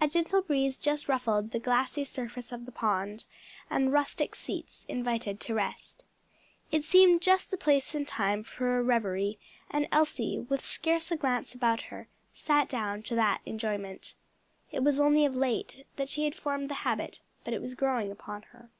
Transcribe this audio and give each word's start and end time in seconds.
A 0.00 0.08
gentle 0.08 0.40
breeze 0.40 0.78
just 0.78 1.10
ruffled 1.10 1.50
the 1.50 1.58
glassy 1.58 2.02
surface 2.02 2.52
of 2.52 2.64
the 2.64 2.72
pond, 2.72 3.26
and 3.68 3.92
rustic 3.92 4.34
seats 4.34 4.86
invited 4.88 5.40
to 5.40 5.52
rest. 5.52 6.06
It 6.72 6.84
seemed 6.84 7.20
just 7.20 7.50
the 7.50 7.58
place 7.58 7.94
and 7.94 8.08
time 8.08 8.44
for 8.44 8.78
a 8.78 8.82
reverie, 8.82 9.38
and 9.70 9.86
Elsie, 9.92 10.38
with 10.38 10.64
scarce 10.64 11.10
a 11.10 11.16
glance 11.16 11.54
about 11.54 11.82
her, 11.92 12.08
sat 12.32 12.66
down 12.70 13.02
to 13.02 13.14
that 13.16 13.42
enjoyment. 13.44 14.14
It 14.72 14.82
was 14.82 14.98
only 14.98 15.26
of 15.26 15.36
late 15.36 15.86
that 15.96 16.08
she 16.08 16.24
had 16.24 16.34
formed 16.34 16.70
the 16.70 16.74
habit, 16.88 17.20
but 17.44 17.52
it 17.52 17.60
was 17.60 17.74
growing 17.74 18.10
upon 18.10 18.44
her. 18.52 18.70